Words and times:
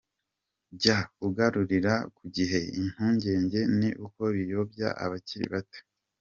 Jya 0.81 0.97
uganirira 1.27 1.93
ku 2.15 2.23
gihe, 2.35 2.59
impungenge 2.79 3.59
ni 3.79 3.89
uko 4.05 4.21
biyobya 4.35 4.89
abakiri 5.05 5.45
bato. 5.55 5.79